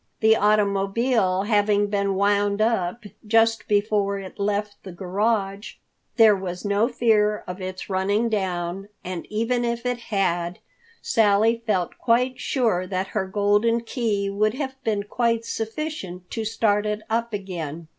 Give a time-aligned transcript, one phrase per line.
[0.19, 5.75] The automobile having been wound up just before it left the garage,
[6.15, 10.57] there was no fear of its running down, and even if it had,
[11.03, 16.87] Sally felt quite sure that her golden key would have been quite sufficient to start
[16.87, 17.87] it up again.